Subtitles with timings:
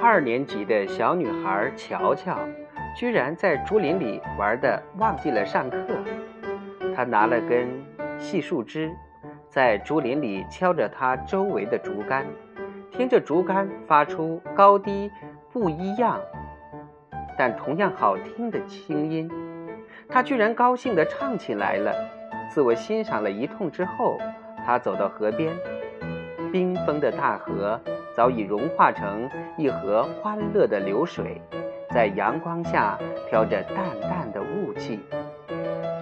[0.00, 2.38] 二年级的小女孩乔乔，
[2.96, 5.78] 居然在竹林里玩的忘记了上课。
[6.94, 7.68] 她拿了根
[8.16, 8.92] 细树枝，
[9.48, 12.24] 在竹林里敲着它周围的竹竿，
[12.92, 15.10] 听着竹竿发出高低
[15.52, 16.20] 不一样，
[17.36, 19.28] 但同样好听的清音。
[20.08, 21.92] 她居然高兴地唱起来了。
[22.48, 24.16] 自我欣赏了一通之后，
[24.64, 25.52] 她走到河边，
[26.52, 27.80] 冰封的大河。
[28.18, 31.40] 早已融化成一河欢乐的流水，
[31.90, 32.98] 在阳光下
[33.30, 34.98] 飘着淡淡的雾气。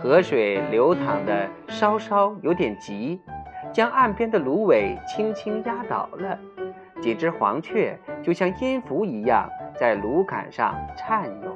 [0.01, 3.21] 河水流淌的稍稍有点急，
[3.71, 6.39] 将岸边的芦苇轻轻压倒了。
[7.03, 9.47] 几只黄雀就像音符一样
[9.79, 11.55] 在芦杆上颤悠。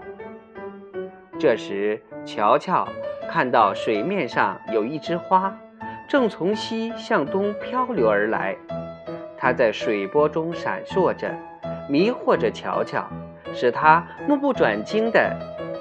[1.39, 2.87] 这时，乔乔
[3.31, 5.57] 看到水面上有一枝花，
[6.07, 8.55] 正从西向东漂流而来。
[9.41, 11.35] 它在水波中闪烁着，
[11.89, 13.09] 迷惑着乔乔，
[13.55, 15.35] 使他目不转睛地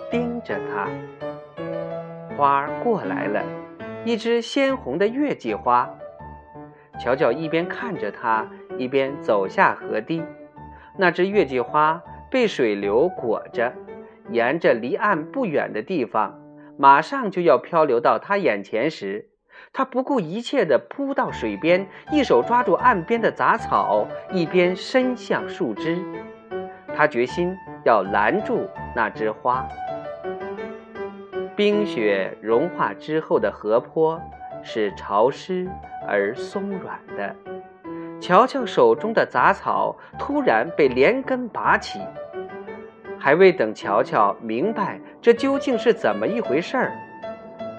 [0.10, 0.88] 盯着它。
[2.38, 3.44] 花儿过来了，
[4.06, 5.90] 一只鲜红的月季花。
[6.98, 10.24] 乔乔一边看着它，一边走下河堤。
[10.98, 13.74] 那只月季花被水流裹着，
[14.32, 16.40] 沿着离岸不远的地方，
[16.78, 19.28] 马上就要漂流到他眼前时。
[19.72, 25.98] 他不顾一切地扑到水边，一手抓住岸边的杂草，一边伸向树枝。
[26.96, 29.68] 他决心要拦住那枝花。
[31.56, 34.20] 冰雪融化之后的河坡
[34.64, 35.70] 是潮湿
[36.08, 37.36] 而松软的。
[38.20, 42.00] 乔乔手中的杂草突然被连根拔起，
[43.18, 46.92] 还未等乔乔明白这究竟是怎么一回事儿。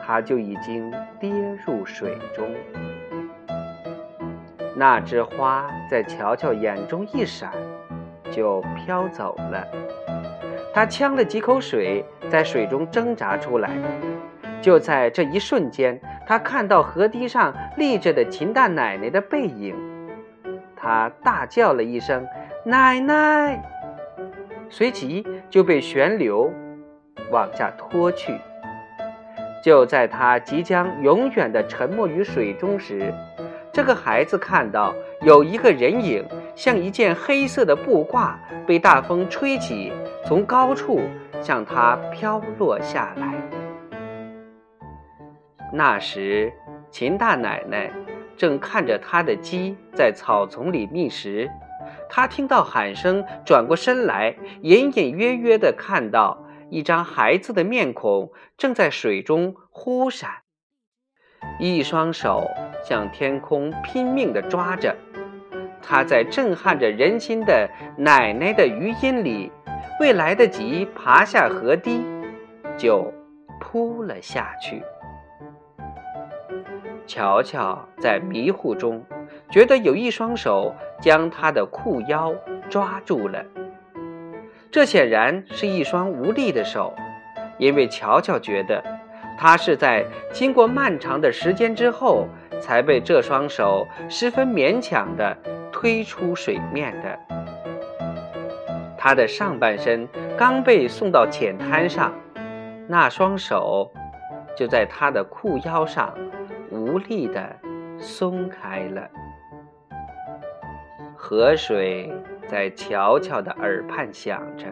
[0.04, 1.30] 它就已经跌
[1.64, 2.46] 入水中。
[4.76, 7.50] 那枝花在乔乔眼中一闪，
[8.30, 9.66] 就飘走了。
[10.72, 13.70] 他呛了几口水，在水中挣扎出来。
[14.62, 19.74] 就在这一瞬间，他看到河堤上立着的秦大奶奶的背影。
[20.76, 22.26] 他大叫了一声
[22.64, 23.62] “奶奶”，
[24.70, 26.50] 随即就被旋流
[27.30, 28.38] 往下拖去。
[29.62, 33.12] 就在他即将永远的沉没于水中时，
[33.72, 38.34] 这个孩子看到有一个人影，像一件黑色的布褂，
[38.66, 39.92] 被大风吹起，
[40.24, 41.00] 从高处
[41.42, 43.34] 向他飘落下来。
[45.72, 46.52] 那时，
[46.90, 47.90] 秦大奶奶
[48.36, 51.48] 正看着她的鸡在草丛里觅食，
[52.08, 56.36] 她听到喊声，转过身来，隐隐约约地看到。
[56.70, 60.30] 一张孩子的面孔正在水中忽闪，
[61.58, 62.48] 一双手
[62.84, 64.96] 向天空拼命地抓着。
[65.82, 69.50] 他在震撼着人心的奶奶的余音里，
[69.98, 72.02] 未来得及爬下河堤，
[72.76, 73.12] 就
[73.58, 74.82] 扑了下去。
[77.06, 79.04] 乔乔在迷糊中，
[79.50, 82.32] 觉得有一双手将他的裤腰
[82.68, 83.44] 抓住了。
[84.72, 86.94] 这显然是一双无力的手，
[87.58, 88.80] 因为乔乔觉得，
[89.36, 92.28] 他是在经过漫长的时间之后，
[92.60, 95.36] 才被这双手十分勉强地
[95.72, 97.18] 推出水面的。
[98.96, 100.06] 他的上半身
[100.38, 102.14] 刚被送到浅滩上，
[102.86, 103.90] 那双手
[104.56, 106.14] 就在他的裤腰上
[106.70, 107.56] 无力地
[107.98, 109.08] 松开了。
[111.16, 112.12] 河水。
[112.50, 114.66] 在乔乔的耳畔响着，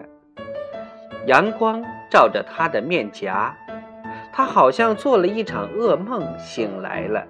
[1.27, 1.81] 阳光
[2.11, 3.55] 照着他的面颊，
[4.33, 7.25] 他好像做了一场噩梦醒来了。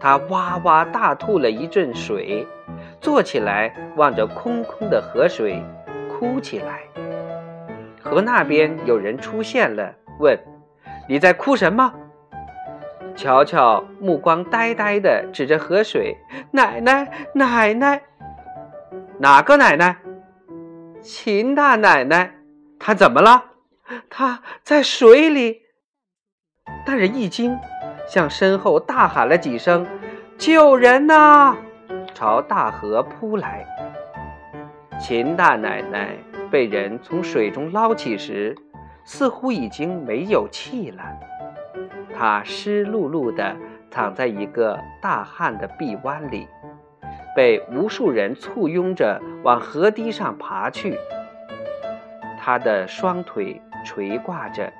[0.00, 2.46] 他哇哇大吐了一阵水，
[2.98, 5.62] 坐起来望着空空的河水，
[6.08, 6.80] 哭起来。
[8.02, 10.38] 河那边有人出现了，问
[11.06, 11.92] ：“你在哭什么？”
[13.14, 16.16] 乔乔目光呆呆地指着河水
[16.52, 18.00] ：“奶奶，奶奶。”
[19.18, 19.96] 哪个奶奶？
[21.00, 22.34] 秦大奶奶，
[22.78, 23.44] 她怎么了？
[24.10, 25.62] 她在水里。
[26.86, 27.56] 那人一惊，
[28.08, 29.86] 向身后大喊了几声
[30.36, 31.56] ：“救人呐！”
[32.12, 33.64] 朝大河扑来。
[34.98, 36.16] 秦大奶奶
[36.50, 38.56] 被人从水中捞起时，
[39.04, 41.04] 似乎已经没有气了。
[42.16, 43.56] 她湿漉漉的
[43.90, 46.48] 躺在一个大汉的臂弯里。
[47.34, 50.96] 被无数人簇拥着往河堤上爬去，
[52.40, 54.72] 他的双腿垂挂着，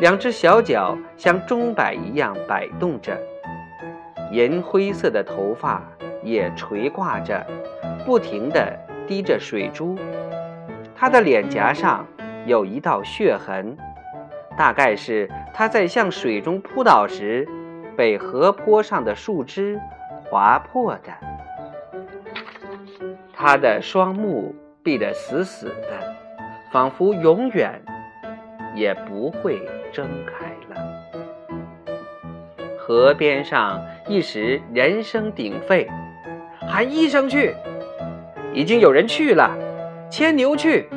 [0.00, 3.20] 两只小脚像钟摆一样摆动着，
[4.30, 5.82] 银灰色的头发
[6.22, 7.46] 也垂挂着，
[8.06, 8.74] 不停地
[9.06, 9.98] 滴着水珠。
[10.96, 12.06] 他的脸颊上
[12.46, 13.76] 有一道血痕，
[14.56, 17.46] 大概是他在向水中扑倒时
[17.96, 19.78] 被河坡上的树枝
[20.30, 21.31] 划破的。
[23.42, 24.54] 他的双目
[24.84, 26.14] 闭得死死的，
[26.70, 27.82] 仿佛永远
[28.72, 29.60] 也不会
[29.92, 30.80] 睁开了。
[32.78, 35.90] 河边上一时人声鼎沸，
[36.68, 37.52] 喊医生去，
[38.54, 39.50] 已经有人去了，
[40.08, 40.88] 牵牛去，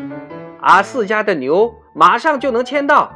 [0.61, 3.11] 阿四家的牛马上就能牵到。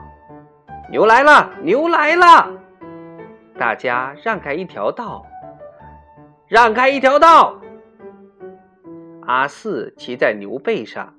[0.90, 2.50] 牛来了，牛来了！
[3.60, 5.24] 大家让开一条道，
[6.48, 7.59] 让开一条道！
[9.30, 11.14] 阿四骑在牛背上，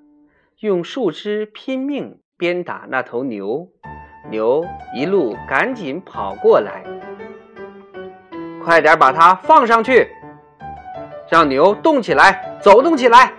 [0.58, 3.68] 用树枝拼命鞭打那头牛，
[4.28, 6.82] 牛一路赶紧跑过来。
[8.64, 10.08] 快点把它放上去，
[11.30, 13.32] 让牛动起来，走动起来！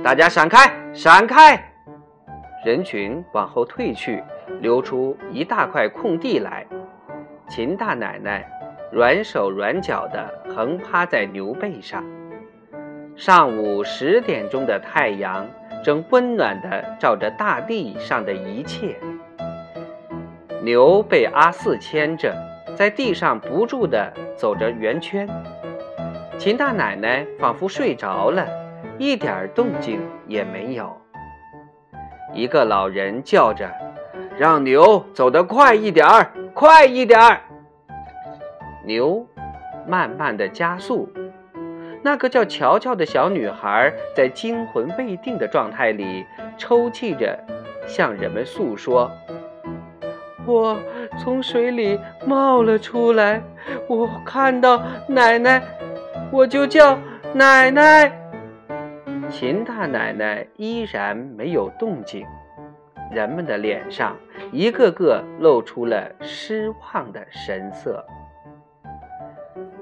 [0.00, 1.60] 大家闪开，闪开！
[2.64, 4.22] 人群往后退去，
[4.60, 6.64] 留出一大块空地来。
[7.48, 8.48] 秦大奶奶
[8.92, 12.04] 软手软脚地横趴在牛背上。
[13.16, 15.48] 上午十点钟的太阳
[15.82, 18.94] 正温暖地照着大地上的一切。
[20.62, 22.36] 牛被阿四牵着，
[22.76, 25.26] 在地上不住地走着圆圈。
[26.36, 28.46] 秦大奶奶仿佛睡着了，
[28.98, 30.94] 一点动静也没有。
[32.34, 33.70] 一个老人叫着
[34.36, 37.40] ：“让牛走得快一点儿，快一点儿！”
[38.84, 39.26] 牛
[39.86, 41.08] 慢慢地加速。
[42.06, 46.24] 那个叫乔乔的小女孩在惊魂未定的状态里
[46.56, 47.36] 抽泣着，
[47.84, 49.10] 向人们诉说
[50.46, 50.78] ：“我
[51.18, 53.42] 从水里冒了出来，
[53.88, 55.60] 我看到奶奶，
[56.30, 56.96] 我就叫
[57.34, 58.16] 奶奶。”
[59.28, 62.24] 秦大奶奶依然没有动静，
[63.10, 64.16] 人们的脸上
[64.52, 68.06] 一个个露出了失望的神色。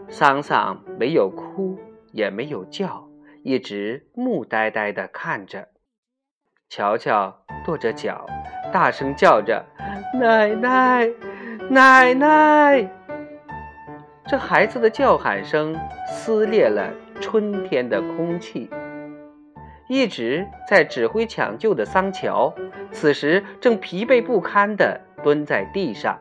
[0.08, 1.78] 桑桑没有哭。
[2.14, 3.08] 也没有叫，
[3.42, 5.66] 一直木呆呆地看着。
[6.68, 8.24] 乔乔跺着脚，
[8.72, 9.64] 大声叫着
[10.14, 11.10] ：“奶奶，
[11.68, 12.88] 奶奶！”
[14.26, 15.76] 这孩子的叫喊声
[16.06, 18.70] 撕裂了春天的空气。
[19.88, 22.54] 一直在指挥抢救的桑乔，
[22.92, 26.18] 此时正疲惫不堪地蹲在地上，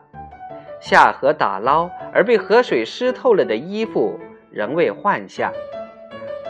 [0.80, 4.18] 下河打捞而被河水湿透了的衣服
[4.50, 5.52] 仍未换下。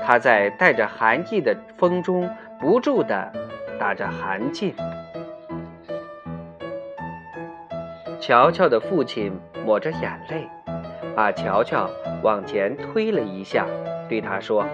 [0.07, 2.29] 他在带着寒意的风中
[2.61, 3.33] 不住地
[3.79, 4.75] 打着寒噤。
[8.21, 9.33] 乔乔的父亲
[9.65, 10.47] 抹着眼泪，
[11.17, 11.89] 把乔乔
[12.23, 13.67] 往前推了一下，
[14.09, 14.67] 对他说：“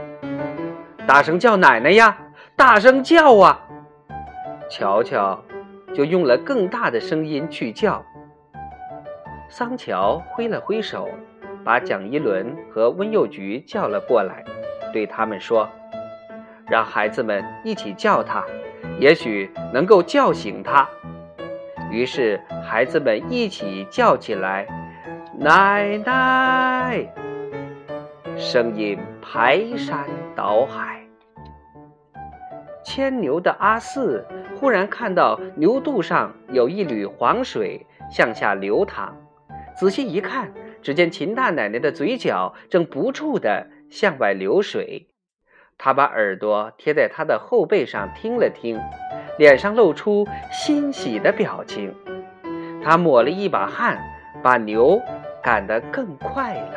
[1.06, 2.16] 大声叫奶奶呀，
[2.56, 3.60] 大声叫啊！”
[4.68, 5.40] 乔乔
[5.94, 8.04] 就用了更大的声音去叫。
[9.48, 11.08] 桑乔挥了挥手，
[11.64, 14.44] 把蒋一伦和温幼菊叫了过来。
[14.92, 15.68] 对他们说
[16.68, 18.44] ：“让孩子们一起叫他，
[18.98, 20.88] 也许能够叫醒他。”
[21.90, 24.66] 于是孩子们一起叫起来
[25.38, 27.04] ：“奶奶！”
[28.38, 30.06] 声音排山
[30.36, 31.00] 倒海。
[32.84, 34.24] 牵牛的阿四
[34.56, 39.14] 忽然看到牛肚上有一缕黄水向下流淌，
[39.76, 40.50] 仔细一看，
[40.82, 43.66] 只见秦大奶奶的嘴角正不住地。
[43.90, 45.08] 向外流水，
[45.76, 48.80] 他把耳朵贴在他的后背上听了听，
[49.38, 51.94] 脸上露出欣喜的表情。
[52.82, 53.98] 他抹了一把汗，
[54.42, 54.98] 把牛
[55.42, 56.74] 赶得更快了。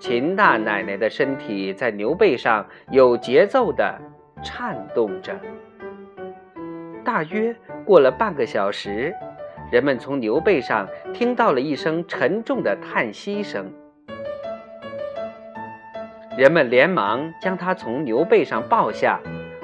[0.00, 3.98] 秦大奶奶的身体在牛背上有节奏地
[4.42, 5.32] 颤动着。
[7.02, 7.54] 大约
[7.86, 9.14] 过了半个小时，
[9.70, 13.72] 人们从牛背上听到了一声沉重的叹息声。
[16.36, 19.20] 人们连忙将他从牛背上抱下，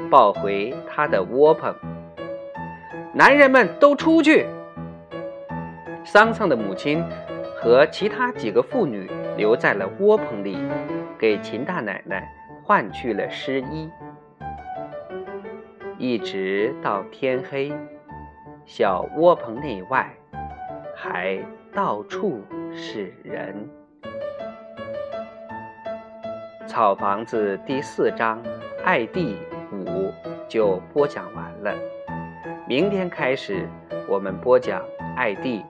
[0.09, 1.75] 抱回他的窝棚。
[3.13, 4.47] 男人们都出去。
[6.05, 7.05] 桑桑的母亲
[7.57, 10.57] 和其他几个妇女留在了窝棚里，
[11.19, 13.91] 给秦大奶奶换去了湿衣。
[15.99, 17.73] 一直到天黑，
[18.65, 20.09] 小窝棚内外
[20.95, 21.37] 还
[21.75, 23.69] 到处是人。
[26.71, 28.41] 草房子第四章，
[28.85, 29.37] 爱地
[29.73, 30.15] 五
[30.49, 31.75] 就播讲完了。
[32.65, 33.69] 明天开始，
[34.09, 34.81] 我们播讲
[35.17, 35.65] 爱地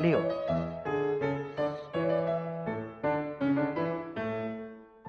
[0.00, 0.18] 六。